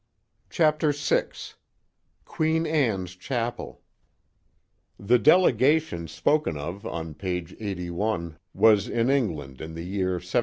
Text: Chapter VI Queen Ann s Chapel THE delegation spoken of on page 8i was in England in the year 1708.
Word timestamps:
Chapter 0.49 0.93
VI 0.93 1.25
Queen 2.25 2.65
Ann 2.65 3.03
s 3.03 3.11
Chapel 3.11 3.83
THE 4.97 5.19
delegation 5.19 6.07
spoken 6.07 6.57
of 6.57 6.87
on 6.87 7.13
page 7.13 7.55
8i 7.59 8.35
was 8.51 8.87
in 8.87 9.11
England 9.11 9.61
in 9.61 9.75
the 9.75 9.85
year 9.85 10.13
1708. 10.13 10.39